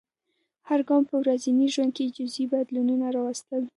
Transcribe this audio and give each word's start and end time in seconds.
هر 0.67 0.79
ګام 0.89 1.03
په 1.09 1.15
ورځني 1.21 1.65
ژوند 1.73 1.91
کې 1.97 2.13
جزیي 2.15 2.45
بدلونونه 2.53 3.07
راوستل. 3.15 3.63